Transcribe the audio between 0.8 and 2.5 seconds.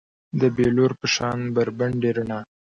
په شان بربنډې رڼا